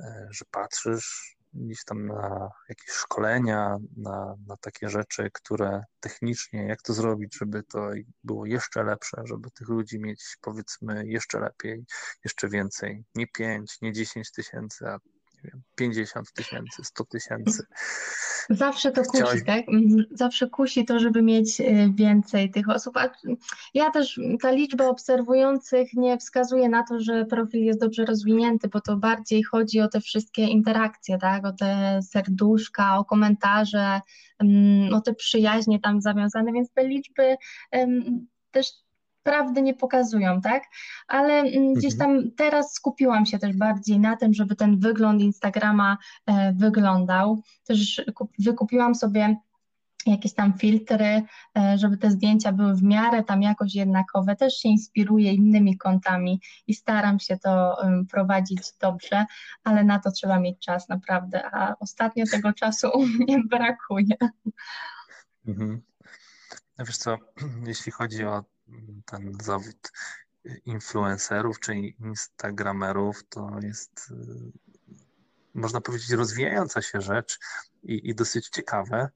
[0.00, 6.82] e, że patrzysz gdzieś tam na jakieś szkolenia, na, na takie rzeczy, które technicznie, jak
[6.82, 7.90] to zrobić, żeby to
[8.24, 11.84] było jeszcze lepsze, żeby tych ludzi mieć powiedzmy jeszcze lepiej,
[12.24, 14.98] jeszcze więcej, nie 5, nie 10 tysięcy, a
[15.52, 17.62] wiem, 50 tysięcy, 100 tysięcy.
[18.50, 19.44] Zawsze to kusi, Chciałeś...
[19.44, 19.68] tak?
[19.68, 20.04] Mhm.
[20.10, 22.96] Zawsze kusi to, żeby mieć y, więcej tych osób.
[22.96, 23.10] A
[23.74, 28.80] ja też, ta liczba obserwujących nie wskazuje na to, że profil jest dobrze rozwinięty, bo
[28.80, 31.46] to bardziej chodzi o te wszystkie interakcje, tak?
[31.46, 34.00] O te serduszka, o komentarze,
[34.38, 37.36] mm, o te przyjaźnie tam zawiązane, więc te liczby
[38.50, 38.85] też
[39.26, 40.62] prawdy nie pokazują, tak?
[41.08, 42.22] Ale mm, gdzieś mhm.
[42.22, 47.42] tam teraz skupiłam się też bardziej na tym, żeby ten wygląd Instagrama e, wyglądał.
[47.64, 48.04] Też
[48.38, 49.36] wykupiłam sobie
[50.06, 51.22] jakieś tam filtry,
[51.58, 54.36] e, żeby te zdjęcia były w miarę tam jakoś jednakowe.
[54.36, 57.76] Też się inspiruję innymi kątami i staram się to
[58.10, 59.26] prowadzić dobrze,
[59.64, 64.16] ale na to trzeba mieć czas naprawdę, a ostatnio tego czasu u mnie brakuje.
[65.46, 65.82] Mhm.
[66.78, 67.18] No wiesz co,
[67.66, 68.55] jeśli chodzi o
[69.04, 69.92] ten zawód
[70.64, 74.14] influencerów czy instagramerów to jest, y,
[75.54, 77.38] można powiedzieć, rozwijająca się rzecz
[77.82, 79.08] i, i dosyć ciekawe.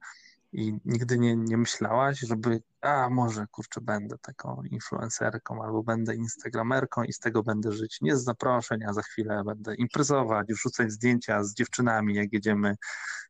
[0.53, 7.03] I nigdy nie, nie myślałaś, żeby, a może kurczę, będę taką influencerką albo będę instagramerką
[7.03, 8.01] i z tego będę żyć.
[8.01, 12.77] Nie z zaproszeń, a za chwilę będę imprezować, wrzucać zdjęcia z dziewczynami, jak jedziemy,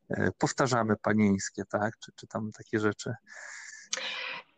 [0.08, 1.98] e, powtarzamy panieńskie, tak?
[1.98, 3.14] Czy, czy tam takie rzeczy.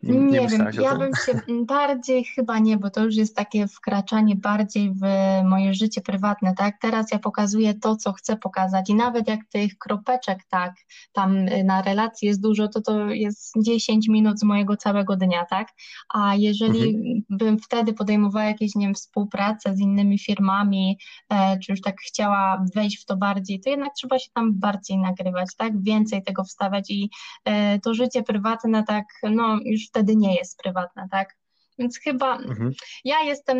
[0.02, 4.36] Nie, nie wiem, ja bym się bardziej chyba nie, bo to już jest takie wkraczanie
[4.36, 5.00] bardziej w
[5.44, 6.78] moje życie prywatne, tak?
[6.80, 10.74] Teraz ja pokazuję to, co chcę pokazać i nawet jak tych kropeczek, tak,
[11.12, 15.44] tam y, na relacji jest dużo, to to jest 10 minut z mojego całego dnia,
[15.50, 15.68] tak?
[16.14, 17.22] A jeżeli mhm.
[17.30, 20.98] bym wtedy podejmowała jakieś, nie wiem, współpracę z innymi firmami,
[21.30, 24.98] e, czy już tak chciała wejść w to bardziej, to jednak trzeba się tam bardziej
[24.98, 25.82] nagrywać, tak?
[25.82, 27.10] Więcej tego wstawiać i
[27.44, 31.36] e, to życie prywatne tak, no już wtedy nie jest prywatna, tak?
[31.78, 32.72] Więc chyba mhm.
[33.04, 33.58] ja jestem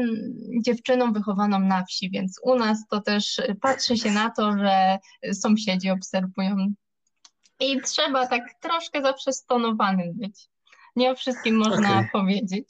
[0.64, 4.98] dziewczyną wychowaną na wsi, więc u nas to też patrzy się na to, że
[5.32, 6.56] sąsiedzi obserwują.
[7.60, 10.48] I trzeba tak troszkę zawsze stonowanym być.
[10.96, 12.08] Nie o wszystkim można okay.
[12.12, 12.68] powiedzieć.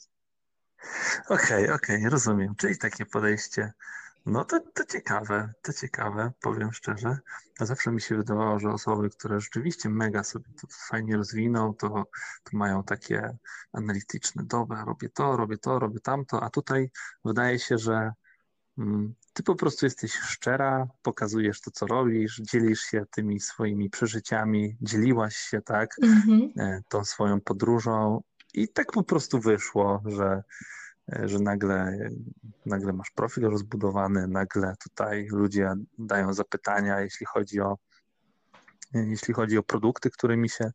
[1.29, 2.55] Okej, okay, okej, okay, rozumiem.
[2.57, 3.73] Czyli takie podejście
[4.25, 7.17] no to, to ciekawe, to ciekawe, powiem szczerze.
[7.59, 11.89] Zawsze mi się wydawało, że osoby, które rzeczywiście mega sobie to fajnie rozwiną, to,
[12.43, 13.37] to mają takie
[13.73, 16.91] analityczne, dobra, robię to, robię to, robię tamto, a tutaj
[17.25, 18.11] wydaje się, że
[18.77, 24.77] mm, ty po prostu jesteś szczera, pokazujesz to, co robisz, dzielisz się tymi swoimi przeżyciami,
[24.81, 26.81] dzieliłaś się, tak, mm-hmm.
[26.89, 28.21] tą swoją podróżą
[28.53, 30.43] i tak po prostu wyszło, że
[31.07, 31.97] że nagle,
[32.65, 37.77] nagle masz profil rozbudowany, nagle tutaj ludzie dają zapytania, jeśli chodzi o,
[38.93, 40.71] jeśli chodzi o produkty, którymi się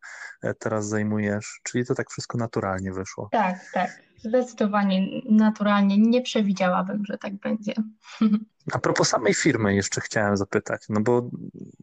[0.58, 3.28] teraz zajmujesz, czyli to tak wszystko naturalnie wyszło.
[3.32, 4.02] Tak, tak.
[4.24, 5.98] Zdecydowanie naturalnie.
[5.98, 7.74] Nie przewidziałabym, że tak będzie.
[8.72, 11.30] A propos samej firmy jeszcze chciałem zapytać, no bo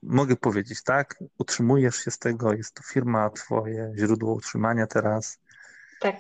[0.03, 5.39] mogę powiedzieć, tak, utrzymujesz się z tego, jest to firma twoje, źródło utrzymania teraz.
[6.01, 6.15] Tak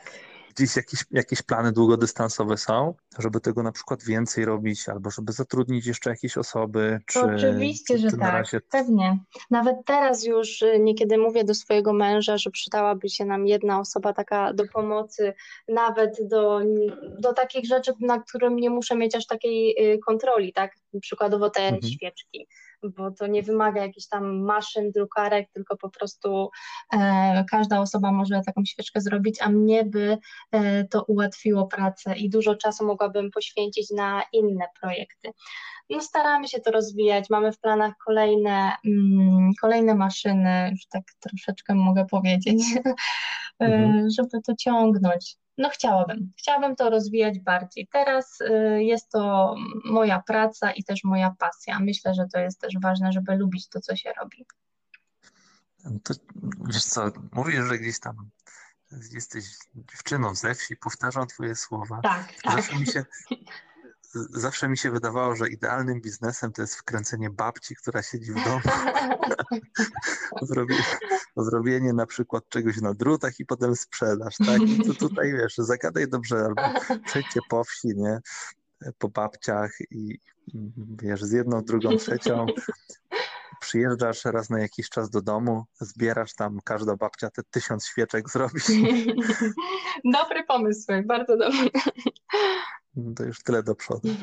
[0.55, 5.85] gdzieś jakieś, jakieś plany długodystansowe są, żeby tego na przykład więcej robić, albo żeby zatrudnić
[5.85, 6.99] jeszcze jakieś osoby?
[7.05, 8.61] Czy, Oczywiście, czy, że czy tak, razie...
[8.61, 9.19] pewnie.
[9.51, 14.13] Nawet teraz już y, niekiedy mówię do swojego męża, że przydałaby się nam jedna osoba
[14.13, 15.33] taka do pomocy,
[15.67, 16.61] nawet do,
[17.19, 20.75] do takich rzeczy, na którym nie muszę mieć aż takiej y, kontroli, tak?
[21.01, 21.83] Przykładowo te mhm.
[21.83, 22.47] świeczki
[22.89, 26.49] bo to nie wymaga jakichś tam maszyn, drukarek, tylko po prostu
[26.93, 30.17] e, każda osoba może taką świeczkę zrobić, a mnie by
[30.51, 35.31] e, to ułatwiło pracę i dużo czasu mogłabym poświęcić na inne projekty.
[35.89, 41.75] No staramy się to rozwijać, mamy w planach kolejne, mm, kolejne maszyny, już tak troszeczkę
[41.75, 42.63] mogę powiedzieć,
[43.61, 44.09] e, mhm.
[44.09, 45.37] żeby to ciągnąć.
[45.57, 47.87] No chciałabym, chciałabym to rozwijać bardziej.
[47.87, 51.79] Teraz y, jest to moja praca i też moja pasja.
[51.79, 54.45] Myślę, że to jest też ważne, żeby lubić to, co się robi.
[56.03, 56.13] To,
[56.65, 58.29] wiesz co, mówisz, że gdzieś tam
[59.11, 61.99] jesteś dziewczyną ze wsi, powtarzam twoje słowa.
[62.03, 62.55] Tak, tak.
[62.55, 63.05] Zawsze mi się,
[64.15, 68.59] zawsze mi się wydawało, że idealnym biznesem to jest wkręcenie babci, która siedzi w domu.
[70.41, 70.83] zrobienie,
[71.37, 74.61] zrobienie na przykład czegoś na drutach i potem sprzedaż, tak?
[74.61, 76.61] I to tutaj wiesz, zagadaj dobrze, albo
[77.05, 78.19] przejdźcie po wsi, nie?
[78.97, 80.19] Po babciach i
[81.01, 82.45] wiesz, z jedną, drugą, trzecią
[83.59, 88.59] przyjeżdżasz raz na jakiś czas do domu, zbierasz tam, każda babcia te tysiąc świeczek zrobi.
[90.13, 91.69] Dobry pomysł, bardzo dobry.
[93.15, 94.09] To już tyle do przodu.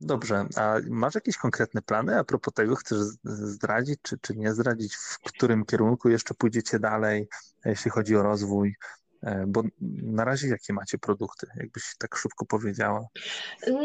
[0.00, 2.76] Dobrze, a masz jakieś konkretne plany a propos tego?
[2.76, 7.28] Chcesz zdradzić, czy, czy nie zdradzić, w którym kierunku jeszcze pójdziecie dalej,
[7.64, 8.74] jeśli chodzi o rozwój?
[9.22, 9.62] E, bo
[10.02, 13.06] na razie jakie macie produkty, jakbyś tak szybko powiedziała?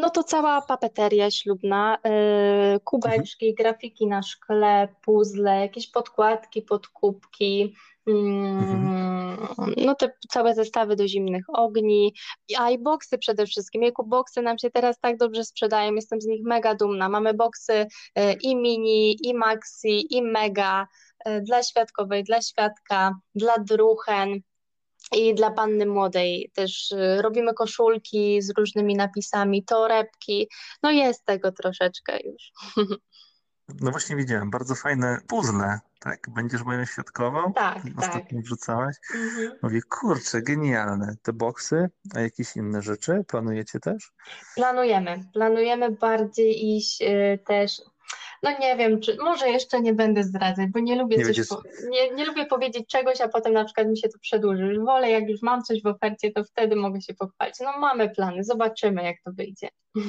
[0.02, 3.56] No to cała papeteria ślubna, yy, kubeczki, mhm.
[3.56, 7.76] grafiki na szkle, puzzle, jakieś podkładki, podkubki,
[8.08, 9.74] Mhm.
[9.78, 12.14] No te całe zestawy do zimnych ogni,
[12.58, 13.84] a i boksy przede wszystkim.
[13.84, 17.10] Jejku, boksy nam się teraz tak dobrze sprzedają, jestem z nich mega dumna.
[17.10, 20.88] Mamy boksy e, i mini, i maxi, i mega
[21.26, 24.40] e, dla świadkowej, dla świadka, dla druchen.
[25.12, 30.50] I dla panny młodej też e, robimy koszulki z różnymi napisami, torebki.
[30.84, 32.52] No jest tego troszeczkę już.
[33.82, 36.30] No właśnie widziałem, bardzo fajne puzzle, tak?
[36.30, 37.54] Będziesz moją świadkową?
[37.54, 38.44] Tak, Ostatnio tak.
[38.44, 38.96] wrzucałaś?
[39.16, 39.52] Mhm.
[39.62, 41.16] Mówię, kurczę, genialne.
[41.22, 44.12] Te boksy, a jakieś inne rzeczy planujecie też?
[44.56, 45.24] Planujemy.
[45.34, 47.82] Planujemy bardziej iść y, też
[48.44, 51.62] no nie wiem, czy może jeszcze nie będę zdradzać, bo nie lubię nie coś, po,
[51.90, 54.80] nie, nie lubię powiedzieć czegoś, a potem na przykład mi się to przedłuży.
[54.80, 57.56] Wolę, jak już mam coś w ofercie, to wtedy mogę się pochwalić.
[57.60, 59.70] No mamy plany, zobaczymy, jak to wyjdzie.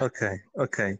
[0.00, 0.94] Okej, okay, okej.
[0.94, 0.98] Okay.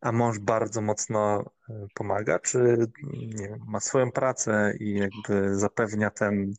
[0.00, 6.10] A mąż bardzo mocno e, pomaga, czy nie wiem, ma swoją pracę i jakby zapewnia
[6.10, 6.54] ten,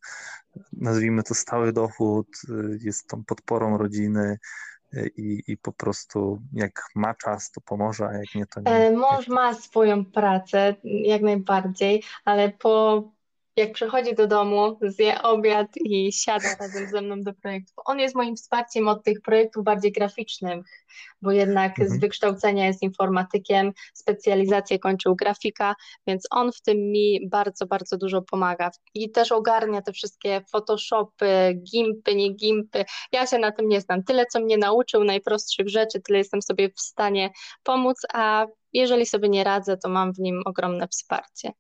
[0.74, 4.38] nazwijmy to stały dochód, e, jest tą podporą rodziny
[5.18, 8.92] i, i po prostu jak ma czas, to pomoże, a jak nie, to nie.
[8.92, 13.04] Mąż ma swoją pracę, jak najbardziej, ale po
[13.56, 17.74] jak przychodzi do domu, zje obiad i siada razem ze mną do projektu.
[17.86, 20.66] On jest moim wsparciem od tych projektów bardziej graficznych,
[21.22, 21.90] bo jednak mhm.
[21.90, 25.76] z wykształcenia jest informatykiem, specjalizację kończył grafika,
[26.08, 28.72] więc on w tym mi bardzo, bardzo dużo pomaga.
[28.94, 32.86] I też ogarnia te wszystkie Photoshopy, gimpy, nie gimpy.
[33.12, 34.04] Ja się na tym nie znam.
[34.04, 37.30] Tyle, co mnie nauczył najprostszych rzeczy, tyle jestem sobie w stanie
[37.64, 41.52] pomóc, a jeżeli sobie nie radzę, to mam w nim ogromne wsparcie.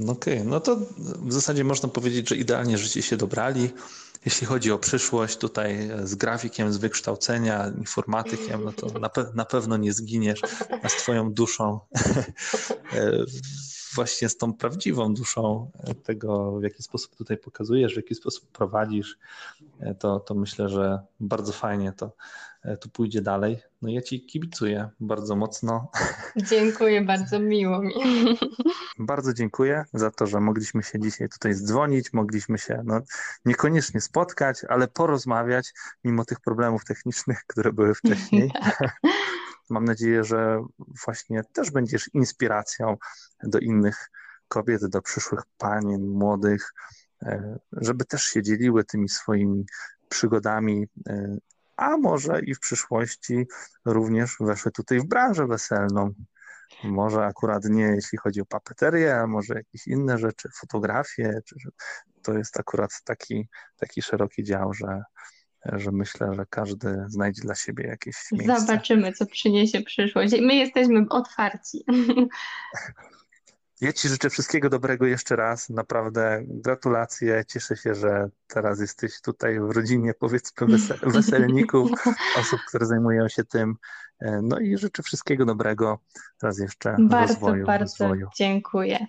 [0.00, 0.50] No okej, okay.
[0.50, 3.70] no to w zasadzie można powiedzieć, że idealnie życie się dobrali.
[4.24, 9.44] Jeśli chodzi o przyszłość, tutaj z grafikiem, z wykształcenia, informatykiem, no to na, pe na
[9.44, 10.40] pewno nie zginiesz,
[10.82, 11.80] a z Twoją duszą,
[12.92, 13.12] e,
[13.94, 15.70] właśnie z tą prawdziwą duszą
[16.04, 19.18] tego, w jaki sposób tutaj pokazujesz, w jaki sposób prowadzisz,
[19.80, 22.12] e, to, to myślę, że bardzo fajnie to,
[22.62, 23.58] e, to pójdzie dalej.
[23.82, 25.90] No ja Ci kibicuję bardzo mocno.
[26.36, 27.94] Dziękuję, bardzo miło mi.
[28.98, 33.00] Bardzo dziękuję za to, że mogliśmy się dzisiaj tutaj zdzwonić, mogliśmy się no,
[33.44, 35.72] niekoniecznie spotkać, ale porozmawiać,
[36.04, 38.52] mimo tych problemów technicznych, które były wcześniej.
[39.70, 40.64] Mam nadzieję, że
[41.06, 42.96] właśnie też będziesz inspiracją
[43.42, 44.10] do innych
[44.48, 46.72] kobiet, do przyszłych panien, młodych,
[47.22, 49.66] e, żeby też się dzieliły tymi swoimi
[50.08, 51.36] przygodami, e,
[51.76, 53.46] a może i w przyszłości
[53.84, 56.14] również weszły tutaj w branżę weselną.
[56.84, 61.56] Może akurat nie, jeśli chodzi o papeterię, a może jakieś inne rzeczy, fotografie, czy,
[62.22, 65.02] to jest akurat taki, taki szeroki dział, że,
[65.64, 68.60] że myślę, że każdy znajdzie dla siebie jakieś miejsce.
[68.60, 70.32] Zobaczymy, co przyniesie przyszłość.
[70.40, 71.84] My jesteśmy otwarci.
[73.80, 75.70] Ja Ci życzę wszystkiego dobrego jeszcze raz.
[75.70, 77.44] Naprawdę gratulacje.
[77.48, 80.66] Cieszę się, że teraz jesteś tutaj w rodzinie, powiedzmy,
[81.14, 81.90] weselników,
[82.38, 83.74] osób, które zajmują się tym.
[84.42, 85.98] No i życzę wszystkiego dobrego.
[86.42, 87.66] Raz jeszcze bardzo, rozwoju.
[87.66, 88.28] Bardzo rozwoju.
[88.36, 89.06] dziękuję.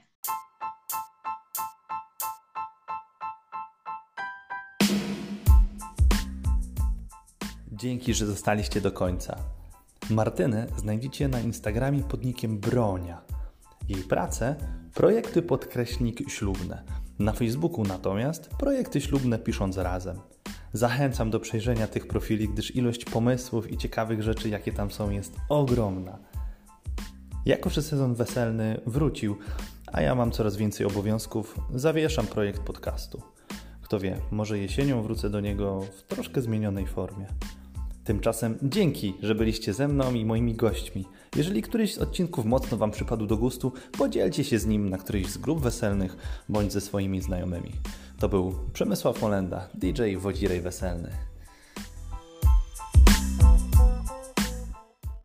[7.82, 9.38] Dzięki, że zostaliście do końca.
[10.10, 13.22] Martynę znajdziecie na Instagramie pod nickiem Bronia.
[13.90, 14.56] Jej pracę
[14.94, 16.84] projekty podkreśnik ślubne.
[17.20, 20.20] Na Facebooku natomiast projekty ślubne pisząc razem.
[20.74, 25.36] Zachęcam do przejrzenia tych profili, gdyż ilość pomysłów i ciekawych rzeczy, jakie tam są, jest
[25.50, 26.18] ogromna.
[27.46, 29.38] Jako, że sezon weselny wrócił,
[29.92, 33.22] a ja mam coraz więcej obowiązków, zawieszam projekt podcastu.
[33.82, 37.26] Kto wie, może jesienią wrócę do niego w troszkę zmienionej formie.
[38.04, 41.06] Tymczasem dzięki, że byliście ze mną i moimi gośćmi.
[41.36, 45.28] Jeżeli któryś z odcinków mocno Wam przypadł do gustu, podzielcie się z nim na którejś
[45.28, 46.18] z grup weselnych
[46.50, 47.72] bądź ze swoimi znajomymi.
[48.20, 51.31] To był Przemysław Molenda, DJ Wodzirej Weselny.